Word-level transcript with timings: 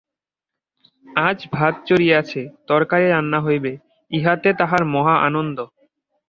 আজ 1.21 1.39
ভাত 1.53 1.73
চড়িয়াছে, 1.87 2.41
তরকারি 2.67 3.05
রান্না 3.09 3.39
হইবে, 3.41 3.71
ইহাতে 4.11 4.49
তাহার 4.59 4.81
মহা 4.93 5.15
আনন্দ। 5.27 5.57